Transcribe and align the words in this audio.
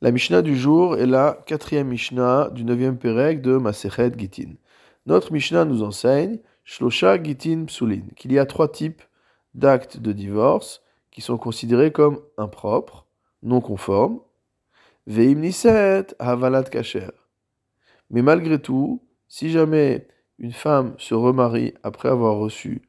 La 0.00 0.12
Mishnah 0.12 0.42
du 0.42 0.56
jour 0.56 0.96
est 0.96 1.06
la 1.06 1.42
quatrième 1.44 1.88
Mishnah 1.88 2.50
du 2.50 2.62
neuvième 2.62 2.98
Pérec 2.98 3.42
de 3.42 3.56
Masechet 3.56 4.12
Gitin. 4.16 4.52
Notre 5.06 5.32
Mishnah 5.32 5.64
nous 5.64 5.82
enseigne 5.82 6.38
Shlosha 6.62 7.20
Gitin 7.20 7.64
Psulin, 7.64 8.02
qu'il 8.14 8.30
y 8.30 8.38
a 8.38 8.46
trois 8.46 8.70
types 8.70 9.02
d'actes 9.54 9.98
de 9.98 10.12
divorce 10.12 10.82
qui 11.10 11.20
sont 11.20 11.36
considérés 11.36 11.90
comme 11.90 12.20
impropres, 12.36 13.06
non 13.42 13.60
conformes. 13.60 14.20
Veim 15.08 15.40
Niset 15.40 16.06
Havalat 16.20 16.62
Kacher. 16.62 17.10
Mais 18.10 18.22
malgré 18.22 18.62
tout, 18.62 19.02
si 19.26 19.50
jamais 19.50 20.06
une 20.38 20.52
femme 20.52 20.94
se 20.98 21.14
remarie 21.14 21.74
après 21.82 22.08
avoir 22.08 22.36
reçu 22.36 22.82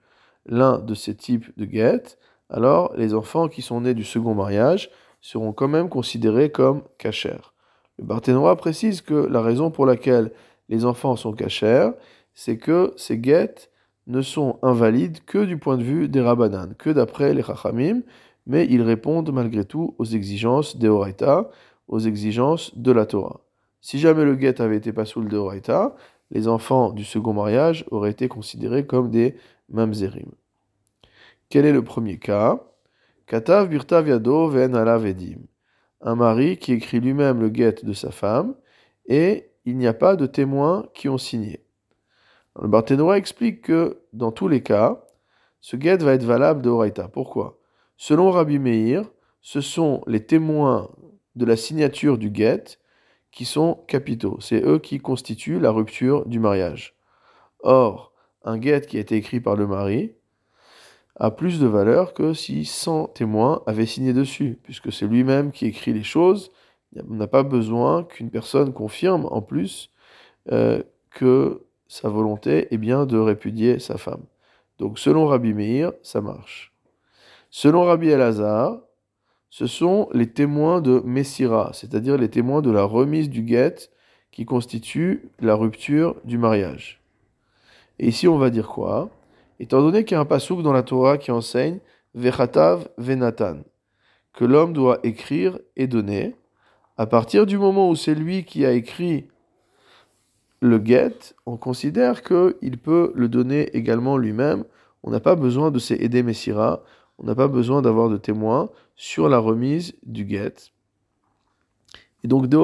l'un 0.45 0.77
de 0.77 0.93
ces 0.93 1.15
types 1.15 1.57
de 1.57 1.65
guettes, 1.65 2.19
alors 2.51 2.93
les 2.95 3.15
enfants 3.15 3.47
qui 3.47 3.63
sont 3.63 3.81
nés 3.81 3.95
du 3.95 4.03
second 4.03 4.35
mariage 4.35 4.91
seront 5.21 5.53
quand 5.53 5.67
même 5.67 5.89
considérés 5.89 6.51
comme 6.51 6.83
cachers. 6.97 7.53
Le 7.97 8.05
Barthénois 8.05 8.55
précise 8.55 9.01
que 9.01 9.13
la 9.13 9.41
raison 9.41 9.71
pour 9.71 9.85
laquelle 9.85 10.31
les 10.69 10.85
enfants 10.85 11.15
sont 11.15 11.33
cachers, 11.33 11.89
c'est 12.33 12.57
que 12.57 12.93
ces 12.95 13.17
guettes 13.17 13.69
ne 14.07 14.21
sont 14.21 14.59
invalides 14.61 15.23
que 15.25 15.43
du 15.43 15.57
point 15.57 15.77
de 15.77 15.83
vue 15.83 16.07
des 16.07 16.21
Rabbanan, 16.21 16.73
que 16.77 16.89
d'après 16.89 17.33
les 17.33 17.43
Chachamim, 17.43 18.01
mais 18.47 18.65
ils 18.69 18.81
répondent 18.81 19.31
malgré 19.31 19.65
tout 19.65 19.95
aux 19.99 20.05
exigences 20.05 20.77
des 20.77 20.87
Horaïta, 20.87 21.49
aux 21.87 21.99
exigences 21.99 22.75
de 22.77 22.91
la 22.91 23.05
Torah. 23.05 23.41
Si 23.81 23.99
jamais 23.99 24.25
le 24.25 24.35
guet 24.35 24.61
avait 24.61 24.77
été 24.77 24.93
pas 24.93 25.05
sous 25.05 25.21
le 25.21 25.37
Horaïta, 25.37 25.95
les 26.31 26.47
enfants 26.47 26.91
du 26.91 27.03
second 27.03 27.33
mariage 27.33 27.85
auraient 27.91 28.11
été 28.11 28.27
considérés 28.27 28.85
comme 28.85 29.09
des 29.09 29.35
mamzerim. 29.69 30.31
Quel 31.49 31.65
est 31.65 31.71
le 31.71 31.83
premier 31.83 32.19
cas? 32.19 32.59
Katav 33.29 33.69
birtav 33.69 34.07
yado 34.07 34.47
ven 34.49 34.73
vedim. 34.73 35.47
Un 36.01 36.15
mari 36.15 36.57
qui 36.57 36.73
écrit 36.73 36.99
lui-même 36.99 37.39
le 37.39 37.49
guet 37.49 37.75
de 37.83 37.93
sa 37.93 38.09
femme 38.09 38.55
et 39.05 39.51
il 39.65 39.77
n'y 39.77 39.85
a 39.85 39.93
pas 39.93 40.15
de 40.15 40.25
témoins 40.25 40.87
qui 40.95 41.09
ont 41.09 41.19
signé. 41.19 41.63
Le 42.59 42.67
Barthénois 42.67 43.19
explique 43.19 43.61
que 43.61 44.01
dans 44.13 44.31
tous 44.31 44.47
les 44.47 44.63
cas, 44.63 45.05
ce 45.61 45.75
guet 45.75 45.97
va 45.97 46.13
être 46.13 46.23
valable 46.23 46.63
de 46.63 46.69
Horaïta. 46.69 47.07
Pourquoi? 47.07 47.59
Selon 47.97 48.31
Rabbi 48.31 48.57
Meir, 48.57 49.03
ce 49.41 49.61
sont 49.61 50.01
les 50.07 50.25
témoins 50.25 50.89
de 51.35 51.45
la 51.45 51.55
signature 51.55 52.17
du 52.17 52.31
guet 52.31 52.79
qui 53.31 53.45
sont 53.45 53.83
capitaux. 53.87 54.39
C'est 54.39 54.63
eux 54.65 54.79
qui 54.79 54.97
constituent 54.97 55.59
la 55.59 55.69
rupture 55.69 56.25
du 56.25 56.39
mariage. 56.39 56.95
Or, 57.59 58.11
un 58.43 58.57
guet 58.57 58.87
qui 58.87 58.97
a 58.97 59.01
été 59.01 59.17
écrit 59.17 59.39
par 59.39 59.55
le 59.55 59.67
mari, 59.67 60.15
a 61.19 61.31
plus 61.31 61.59
de 61.59 61.67
valeur 61.67 62.13
que 62.13 62.33
si 62.33 62.65
100 62.65 63.09
témoins 63.09 63.61
avaient 63.67 63.85
signé 63.85 64.13
dessus, 64.13 64.57
puisque 64.63 64.91
c'est 64.91 65.05
lui-même 65.05 65.51
qui 65.51 65.65
écrit 65.65 65.93
les 65.93 66.03
choses. 66.03 66.51
On 67.09 67.15
n'a 67.15 67.27
pas 67.27 67.43
besoin 67.43 68.03
qu'une 68.03 68.31
personne 68.31 68.73
confirme 68.73 69.27
en 69.29 69.41
plus 69.41 69.91
euh, 70.51 70.81
que 71.11 71.65
sa 71.87 72.07
volonté 72.07 72.73
est 72.73 72.77
bien 72.77 73.05
de 73.05 73.17
répudier 73.17 73.79
sa 73.79 73.97
femme. 73.97 74.23
Donc 74.77 74.97
selon 74.97 75.27
Rabbi 75.27 75.53
Meir, 75.53 75.91
ça 76.03 76.21
marche. 76.21 76.73
Selon 77.49 77.83
Rabbi 77.83 78.09
Elazar, 78.09 78.79
ce 79.49 79.67
sont 79.67 80.07
les 80.13 80.31
témoins 80.31 80.79
de 80.79 81.01
Messira, 81.03 81.71
c'est-à-dire 81.73 82.17
les 82.17 82.29
témoins 82.29 82.61
de 82.61 82.71
la 82.71 82.83
remise 82.83 83.29
du 83.29 83.41
guet 83.41 83.75
qui 84.31 84.45
constitue 84.45 85.29
la 85.39 85.55
rupture 85.55 86.15
du 86.23 86.37
mariage. 86.37 87.01
Et 87.97 88.07
ici 88.07 88.27
on 88.27 88.37
va 88.37 88.51
dire 88.51 88.67
quoi? 88.67 89.09
Étant 89.59 89.81
donné 89.81 90.03
qu'il 90.05 90.15
y 90.15 90.17
a 90.17 90.21
un 90.21 90.25
pasouk 90.25 90.61
dans 90.61 90.73
la 90.73 90.83
Torah 90.83 91.17
qui 91.17 91.31
enseigne 91.31 91.79
Vechatav 92.15 92.87
Venatan, 92.97 93.59
que 94.33 94.45
l'homme 94.45 94.73
doit 94.73 94.99
écrire 95.03 95.59
et 95.75 95.87
donner, 95.87 96.35
à 96.97 97.05
partir 97.05 97.45
du 97.45 97.57
moment 97.57 97.89
où 97.89 97.95
c'est 97.95 98.15
lui 98.15 98.43
qui 98.43 98.65
a 98.65 98.71
écrit 98.71 99.27
le 100.61 100.83
get, 100.83 101.33
on 101.45 101.57
considère 101.57 102.21
qu'il 102.21 102.77
peut 102.77 103.13
le 103.15 103.29
donner 103.29 103.69
également 103.75 104.17
lui-même. 104.17 104.65
On 105.03 105.11
n'a 105.11 105.21
pas 105.21 105.35
besoin 105.35 105.71
de 105.71 105.79
ces 105.79 105.95
Ede 105.95 106.25
Messira, 106.25 106.83
on 107.17 107.23
n'a 107.23 107.35
pas 107.35 107.47
besoin 107.47 107.81
d'avoir 107.81 108.09
de 108.09 108.17
témoins 108.17 108.69
sur 108.95 109.29
la 109.29 109.39
remise 109.39 109.95
du 110.05 110.27
get. 110.27 110.71
Et 112.23 112.27
donc, 112.27 112.47
de 112.47 112.57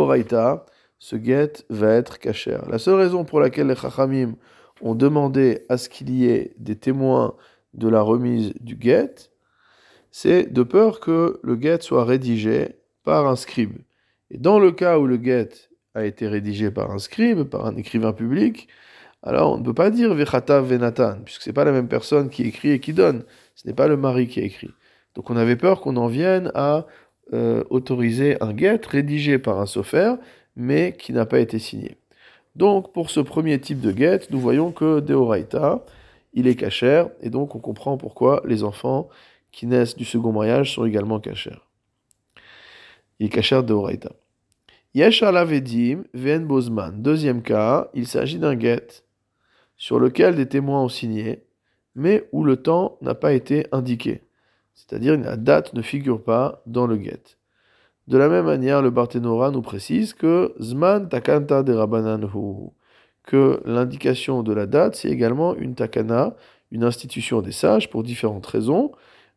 ce 0.99 1.15
get 1.15 1.65
va 1.69 1.93
être 1.93 2.19
caché. 2.19 2.57
La 2.69 2.77
seule 2.77 2.95
raison 2.95 3.23
pour 3.23 3.39
laquelle 3.39 3.67
les 3.67 3.75
Chachamim 3.75 4.33
ont 4.81 4.95
demandé 4.95 5.65
à 5.69 5.77
ce 5.77 5.89
qu'il 5.89 6.09
y 6.09 6.25
ait 6.25 6.53
des 6.57 6.75
témoins 6.75 7.35
de 7.73 7.87
la 7.87 8.01
remise 8.01 8.53
du 8.59 8.75
guet, 8.75 9.13
c'est 10.11 10.51
de 10.51 10.63
peur 10.63 10.99
que 10.99 11.39
le 11.43 11.55
guet 11.55 11.81
soit 11.81 12.05
rédigé 12.05 12.75
par 13.03 13.27
un 13.27 13.35
scribe. 13.35 13.77
Et 14.31 14.37
dans 14.37 14.59
le 14.59 14.71
cas 14.71 14.97
où 14.97 15.07
le 15.07 15.17
guet 15.17 15.49
a 15.93 16.05
été 16.05 16.27
rédigé 16.27 16.71
par 16.71 16.91
un 16.91 16.99
scribe, 16.99 17.43
par 17.43 17.65
un 17.65 17.75
écrivain 17.75 18.13
public, 18.13 18.67
alors 19.23 19.53
on 19.53 19.57
ne 19.57 19.63
peut 19.63 19.73
pas 19.73 19.89
dire 19.89 20.13
Vechata 20.13 20.61
Venatan, 20.61 21.17
puisque 21.25 21.41
ce 21.41 21.49
n'est 21.49 21.53
pas 21.53 21.65
la 21.65 21.71
même 21.71 21.87
personne 21.87 22.29
qui 22.29 22.43
écrit 22.43 22.71
et 22.71 22.79
qui 22.79 22.93
donne. 22.93 23.23
Ce 23.55 23.67
n'est 23.67 23.73
pas 23.73 23.87
le 23.87 23.97
mari 23.97 24.27
qui 24.27 24.39
a 24.39 24.43
écrit. 24.43 24.71
Donc 25.15 25.29
on 25.29 25.37
avait 25.37 25.55
peur 25.55 25.81
qu'on 25.81 25.97
en 25.97 26.07
vienne 26.07 26.51
à 26.53 26.85
euh, 27.33 27.63
autoriser 27.69 28.37
un 28.41 28.53
guet 28.53 28.79
rédigé 28.87 29.39
par 29.39 29.59
un 29.59 29.65
sophère, 29.65 30.17
mais 30.55 30.95
qui 30.97 31.11
n'a 31.11 31.25
pas 31.25 31.39
été 31.39 31.57
signé. 31.57 31.97
Donc, 32.55 32.93
pour 32.93 33.09
ce 33.09 33.19
premier 33.19 33.59
type 33.59 33.81
de 33.81 33.91
guette, 33.91 34.31
nous 34.31 34.39
voyons 34.39 34.71
que 34.71 34.99
Deoraita, 34.99 35.83
il 36.33 36.47
est 36.47 36.55
cachère, 36.55 37.09
et 37.21 37.29
donc 37.29 37.55
on 37.55 37.59
comprend 37.59 37.97
pourquoi 37.97 38.41
les 38.45 38.63
enfants 38.63 39.09
qui 39.51 39.67
naissent 39.67 39.95
du 39.95 40.05
second 40.05 40.31
mariage 40.31 40.73
sont 40.73 40.85
également 40.85 41.19
cachères. 41.19 41.67
Il 43.19 43.27
est 43.27 43.29
cachère 43.29 43.63
Deoraita. 43.63 44.11
Yesh 44.93 45.23
alavedim 45.23 46.03
ven 46.13 46.45
bozman. 46.45 47.01
Deuxième 47.01 47.41
cas, 47.41 47.89
il 47.93 48.07
s'agit 48.07 48.39
d'un 48.39 48.55
guet 48.55 49.03
sur 49.77 49.99
lequel 49.99 50.35
des 50.35 50.47
témoins 50.47 50.83
ont 50.83 50.89
signé, 50.89 51.43
mais 51.95 52.27
où 52.31 52.43
le 52.45 52.57
temps 52.57 52.97
n'a 53.01 53.15
pas 53.15 53.33
été 53.33 53.67
indiqué. 53.73 54.21
C'est-à-dire 54.73 55.17
la 55.17 55.35
date 55.35 55.73
ne 55.73 55.81
figure 55.81 56.23
pas 56.23 56.61
dans 56.65 56.87
le 56.87 56.95
guet. 56.97 57.37
De 58.07 58.17
la 58.17 58.29
même 58.29 58.45
manière, 58.45 58.81
le 58.81 58.91
Barthénora 58.91 59.49
nous 59.51 59.63
précise 59.63 60.13
que 60.13 60.53
Zman 60.61 61.09
Takanta 61.09 61.63
de 61.63 61.73
Rabbananhu, 61.73 62.69
que 63.23 63.61
l'indication 63.65 64.43
de 64.43 64.53
la 64.53 64.67
date, 64.67 64.95
c'est 64.95 65.09
également 65.09 65.55
une 65.55 65.73
takana, 65.73 66.35
une 66.71 66.83
institution 66.83 67.41
des 67.41 67.51
sages 67.51 67.89
pour 67.89 68.03
différentes 68.03 68.45
raisons, 68.45 68.91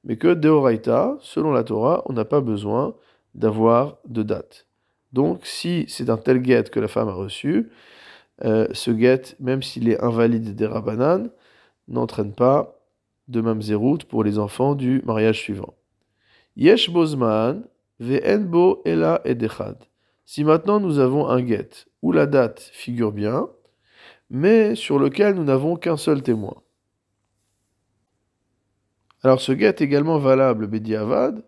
mais 0.05 0.17
que 0.17 0.35
Deoraita, 0.35 1.17
selon 1.21 1.53
la 1.53 1.65
Torah, 1.65 2.03
on 2.07 2.13
n'a 2.13 2.27
pas 2.27 2.41
besoin 2.41 2.95
d'avoir 3.35 3.99
de 4.07 4.23
date. 4.23 4.67
Donc, 5.13 5.47
si 5.47 5.87
c'est 5.89 6.11
un 6.11 6.19
tel 6.19 6.41
guet 6.41 6.65
que 6.65 6.81
la 6.81 6.89
femme 6.89 7.09
a 7.09 7.13
reçu, 7.13 7.71
euh, 8.45 8.69
ce 8.73 8.91
guet, 8.91 9.23
même 9.41 9.63
s'il 9.63 9.89
est 9.89 10.03
invalide 10.03 10.55
des 10.55 10.67
Rabbanan, 10.67 11.31
n'entraîne 11.89 12.35
pas 12.35 12.79
de 13.29 13.41
mamzerout 13.41 14.05
pour 14.09 14.25
les 14.25 14.39
enfants 14.39 14.75
du 14.75 15.03
mariage 15.07 15.41
suivant. 15.41 15.75
Yesh 16.57 16.91
Bozman, 16.91 17.65
Ve'enbo 18.01 18.83
ela 18.85 19.21
edechad. 19.25 19.77
Si 20.25 20.45
maintenant 20.45 20.79
nous 20.81 20.99
avons 20.99 21.29
un 21.29 21.45
get 21.45 21.87
où 22.03 22.13
la 22.13 22.27
date 22.27 22.61
figure 22.73 23.13
bien, 23.13 23.49
mais 24.31 24.75
sur 24.75 24.99
lequel 24.99 25.35
nous 25.35 25.45
n'avons 25.45 25.77
qu'un 25.77 25.97
seul 25.97 26.23
témoin. 26.23 26.55
Alors 29.23 29.41
ce 29.41 29.57
get 29.57 29.67
est 29.67 29.81
également 29.81 30.19
valable 30.19 30.67
Bediavad, 30.67 31.45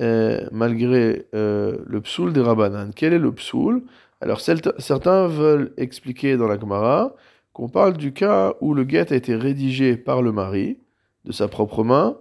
euh, 0.00 0.46
malgré 0.52 1.26
euh, 1.34 1.78
le 1.86 2.00
psoul 2.00 2.32
des 2.32 2.40
Rabbanan. 2.40 2.92
Quel 2.94 3.12
est 3.12 3.18
le 3.18 3.32
psoul? 3.32 3.84
Alors 4.20 4.40
certains 4.40 5.26
veulent 5.28 5.72
expliquer 5.76 6.36
dans 6.36 6.48
la 6.48 6.58
Gemara 6.58 7.14
qu'on 7.52 7.68
parle 7.68 7.96
du 7.96 8.12
cas 8.12 8.54
où 8.60 8.74
le 8.74 8.88
get 8.88 9.12
a 9.12 9.16
été 9.16 9.34
rédigé 9.36 9.96
par 9.96 10.22
le 10.22 10.32
mari, 10.32 10.78
de 11.24 11.32
sa 11.32 11.48
propre 11.48 11.84
main, 11.84 12.16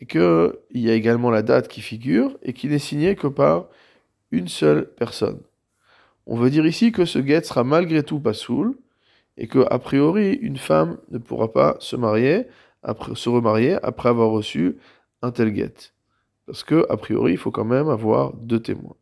et 0.00 0.06
qu'il 0.06 0.52
y 0.72 0.90
a 0.90 0.94
également 0.94 1.30
la 1.30 1.42
date 1.42 1.68
qui 1.68 1.82
figure 1.82 2.36
et 2.42 2.54
qui 2.54 2.68
n'est 2.68 2.78
signée 2.78 3.14
que 3.14 3.26
par 3.26 3.66
une 4.30 4.48
seule 4.48 4.88
personne. 4.94 5.40
On 6.26 6.36
veut 6.36 6.50
dire 6.50 6.66
ici 6.66 6.90
que 6.90 7.04
ce 7.04 7.18
guet 7.18 7.42
sera 7.42 7.64
malgré 7.64 8.02
tout 8.02 8.18
pas 8.18 8.32
soul 8.32 8.76
et 9.36 9.46
que 9.46 9.58
a 9.70 9.78
priori 9.78 10.32
une 10.32 10.56
femme 10.56 10.98
ne 11.10 11.18
pourra 11.18 11.52
pas 11.52 11.76
se 11.80 11.96
marier, 11.96 12.46
se 13.14 13.28
remarier 13.28 13.76
après 13.82 14.08
avoir 14.08 14.30
reçu 14.30 14.78
un 15.22 15.32
tel 15.32 15.50
guet. 15.50 15.92
Parce 16.46 16.64
que 16.64 16.86
a 16.88 16.96
priori 16.96 17.32
il 17.32 17.38
faut 17.38 17.50
quand 17.50 17.64
même 17.64 17.90
avoir 17.90 18.32
deux 18.32 18.60
témoins. 18.60 18.96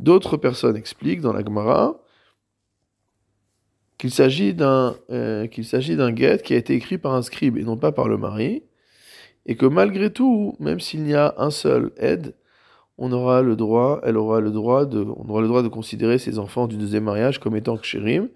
D'autres 0.00 0.36
personnes 0.36 0.76
expliquent 0.76 1.20
dans 1.20 1.32
la 1.32 1.44
Gemara 1.44 2.00
qu'il 3.96 4.10
s'agit 4.10 4.54
d'un 4.54 4.96
euh, 5.10 5.46
qu'il 5.46 5.64
s'agit 5.64 5.94
d'un 5.94 6.10
guet 6.10 6.42
qui 6.42 6.52
a 6.54 6.56
été 6.56 6.74
écrit 6.74 6.98
par 6.98 7.14
un 7.14 7.22
scribe 7.22 7.56
et 7.56 7.62
non 7.62 7.76
pas 7.76 7.92
par 7.92 8.08
le 8.08 8.18
mari 8.18 8.64
et 9.46 9.56
que 9.56 9.66
malgré 9.66 10.10
tout, 10.10 10.56
même 10.58 10.80
s'il 10.80 11.02
n'y 11.02 11.14
a 11.14 11.34
un 11.38 11.50
seul 11.50 11.92
aide, 11.96 12.34
on 12.96 13.12
aura 13.12 13.42
le 13.42 13.56
droit, 13.56 14.00
elle 14.04 14.16
aura 14.16 14.40
le 14.40 14.50
droit 14.50 14.86
de, 14.86 15.00
on 15.00 15.28
aura 15.28 15.40
le 15.40 15.48
droit 15.48 15.62
de 15.62 15.68
considérer 15.68 16.18
ses 16.18 16.38
enfants 16.38 16.66
du 16.66 16.76
deuxième 16.76 17.04
mariage 17.04 17.40
comme 17.40 17.56
étant 17.56 17.76
kshérim, 17.76 18.28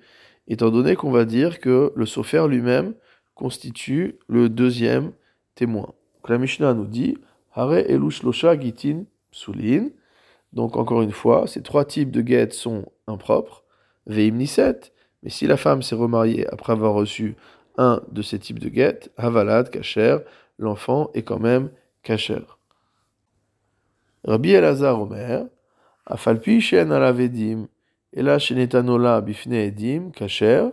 étant 0.49 0.71
donné 0.71 0.97
qu'on 0.97 1.11
va 1.11 1.25
dire 1.25 1.61
que 1.61 1.93
le 1.95 2.07
sofer 2.07 2.47
lui-même 2.49 2.95
constitue 3.35 4.19
le 4.29 4.49
deuxième 4.49 5.13
témoin. 5.55 5.95
Donc 6.15 6.29
la 6.29 6.39
Mishnah 6.39 6.75
nous 6.75 6.87
dit, 6.87 7.17
Hare 7.55 7.89
elush 7.89 8.23
losha 8.23 8.59
gitin 8.59 9.05
psulin, 9.31 9.89
Donc 10.53 10.77
encore 10.77 11.03
une 11.03 11.13
fois, 11.13 11.47
ces 11.47 11.63
trois 11.63 11.85
types 11.85 12.11
de 12.11 12.27
get 12.27 12.51
sont 12.51 12.87
impropres. 13.07 13.65
Veim 14.07 14.33
niset, 14.33 14.81
mais 15.23 15.31
si 15.31 15.47
la 15.47 15.57
femme 15.57 15.83
s'est 15.83 15.95
remariée 15.95 16.47
après 16.49 16.73
avoir 16.73 16.95
reçu 16.95 17.37
un 17.77 18.01
de 18.11 18.23
ces 18.23 18.39
types 18.39 18.59
de 18.59 18.69
get, 18.69 19.11
havalad, 19.17 19.71
kacher, 19.71 20.19
l'enfant 20.59 21.11
est 21.15 21.23
quand 21.23 21.39
même 21.39 21.71
kacher. 22.03 22.45
Rabbi 24.25 24.51
Elazar 24.51 25.01
Omer, 25.01 25.47
afalpi 26.07 26.61
shen 26.61 26.93
alavedim, 26.93 27.69
et 28.13 28.23
là 28.23 28.39
shenetanola 28.39 29.21
bifne 29.21 29.55
edim, 29.55 30.11
kacher. 30.11 30.69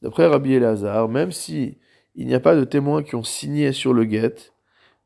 D'après 0.00 0.26
Rabbi 0.26 0.54
Elazar, 0.54 1.08
même 1.08 1.32
si 1.32 1.78
il 2.14 2.26
n'y 2.26 2.34
a 2.34 2.40
pas 2.40 2.54
de 2.54 2.64
témoins 2.64 3.02
qui 3.02 3.14
ont 3.14 3.22
signé 3.22 3.72
sur 3.72 3.92
le 3.94 4.04
get, 4.04 4.52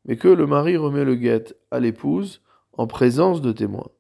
mais 0.05 0.17
que 0.17 0.29
le 0.29 0.47
mari 0.47 0.77
remet 0.77 1.05
le 1.05 1.17
get 1.17 1.55
à 1.71 1.81
l'épouse 1.81 2.43
en 2.73 2.87
présence 2.87 3.41
de 3.41 3.53
témoins. 3.53 3.91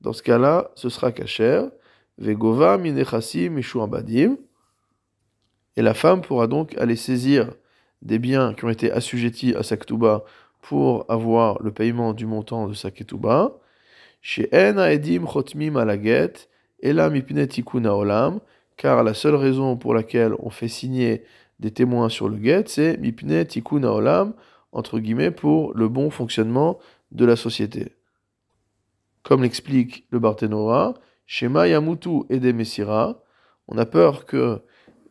Dans 0.00 0.12
ce 0.12 0.22
cas-là, 0.22 0.70
ce 0.74 0.88
sera 0.88 1.12
kacher, 1.12 1.66
vegova 2.18 2.78
minechassim 2.78 3.60
badim, 3.88 4.36
et 5.76 5.82
la 5.82 5.94
femme 5.94 6.22
pourra 6.22 6.46
donc 6.46 6.76
aller 6.78 6.96
saisir 6.96 7.52
des 8.02 8.18
biens 8.18 8.54
qui 8.54 8.64
ont 8.64 8.70
été 8.70 8.90
assujettis 8.92 9.54
à 9.54 9.62
sa 9.62 9.76
ketouba 9.76 10.24
pour 10.60 11.04
avoir 11.08 11.62
le 11.62 11.72
paiement 11.72 12.12
du 12.12 12.26
montant 12.26 12.68
de 12.68 12.74
sa 12.74 12.90
ketouba. 12.90 13.58
Chez 14.20 14.48
En 14.52 14.78
Aedim 14.78 15.26
Chotmim 15.26 15.76
Alaget, 15.76 16.48
Ela 16.82 17.10
Mipne 17.10 17.46
Tikuna 17.46 17.94
Olam, 17.94 18.40
car 18.76 19.02
la 19.02 19.14
seule 19.14 19.34
raison 19.34 19.76
pour 19.76 19.94
laquelle 19.94 20.34
on 20.38 20.50
fait 20.50 20.68
signer 20.68 21.24
des 21.60 21.70
témoins 21.70 22.08
sur 22.08 22.28
le 22.28 22.36
get, 22.36 22.64
c'est 22.66 22.96
Mipne 22.98 23.44
Tikuna 23.44 23.92
Olam, 23.92 24.34
entre 24.72 24.98
guillemets, 24.98 25.30
pour 25.30 25.74
le 25.74 25.88
bon 25.88 26.10
fonctionnement 26.10 26.78
de 27.12 27.24
la 27.24 27.36
société. 27.36 27.92
Comme 29.22 29.42
l'explique 29.42 30.06
le 30.10 30.18
Barthénora, 30.18 30.94
Shema 31.26 31.68
Yamutu 31.68 32.22
Messira, 32.30 33.22
on 33.66 33.76
a 33.78 33.86
peur 33.86 34.24
que 34.24 34.62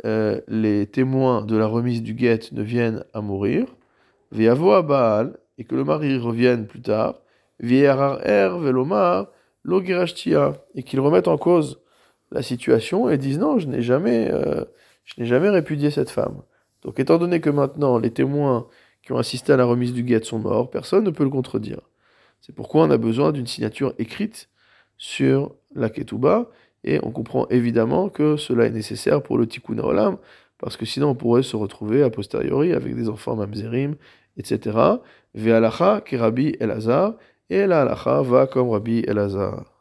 euh, 0.05 0.41
les 0.47 0.87
témoins 0.87 1.45
de 1.45 1.57
la 1.57 1.67
remise 1.67 2.03
du 2.03 2.13
guet 2.13 2.39
ne 2.51 2.61
viennent 2.61 3.03
à 3.13 3.21
mourir, 3.21 3.65
à 4.31 4.81
Baal, 4.81 5.37
et 5.57 5.63
que 5.63 5.75
le 5.75 5.83
mari 5.83 6.17
revienne 6.17 6.67
plus 6.67 6.81
tard, 6.81 7.21
velomar 7.59 9.27
et 10.75 10.83
qu'ils 10.83 10.99
remettent 10.99 11.27
en 11.27 11.37
cause 11.37 11.79
la 12.31 12.41
situation 12.41 13.09
et 13.09 13.17
disent 13.17 13.39
non, 13.39 13.59
je 13.59 13.67
n'ai 13.67 13.81
jamais, 13.81 14.29
euh, 14.31 14.63
je 15.05 15.19
n'ai 15.19 15.25
jamais 15.25 15.49
répudié 15.49 15.91
cette 15.91 16.09
femme. 16.09 16.41
Donc 16.83 16.99
étant 16.99 17.17
donné 17.17 17.41
que 17.41 17.49
maintenant 17.49 17.97
les 17.97 18.11
témoins 18.11 18.67
qui 19.01 19.13
ont 19.13 19.17
assisté 19.17 19.53
à 19.53 19.57
la 19.57 19.65
remise 19.65 19.93
du 19.93 20.03
guet 20.03 20.23
sont 20.23 20.39
morts, 20.39 20.69
personne 20.69 21.03
ne 21.03 21.09
peut 21.09 21.23
le 21.23 21.29
contredire. 21.29 21.81
C'est 22.41 22.53
pourquoi 22.53 22.83
on 22.83 22.91
a 22.91 22.97
besoin 22.97 23.31
d'une 23.31 23.47
signature 23.47 23.93
écrite 23.97 24.49
sur 24.97 25.55
la 25.75 25.89
ketouba, 25.89 26.49
et 26.87 26.99
on 27.03 27.11
comprend 27.11 27.47
évidemment 27.49 28.09
que 28.09 28.37
cela 28.37 28.65
est 28.65 28.71
nécessaire 28.71 29.21
pour 29.21 29.37
le 29.37 29.45
tikkun 29.45 29.77
olam, 29.79 30.17
parce 30.57 30.77
que 30.77 30.85
sinon 30.85 31.09
on 31.09 31.15
pourrait 31.15 31.43
se 31.43 31.55
retrouver 31.55 32.01
a 32.01 32.09
posteriori 32.09 32.73
avec 32.73 32.95
des 32.95 33.09
enfants 33.09 33.35
mamzerim, 33.35 33.95
etc. 34.37 34.77
Ve'alacha 35.35 36.01
ki 36.01 36.17
Rabbi 36.17 36.55
Elazar, 36.59 37.15
et 37.49 37.67
la 37.67 37.85
va 37.85 38.47
comme 38.47 38.69
Rabbi 38.69 39.03
Elazar. 39.07 39.76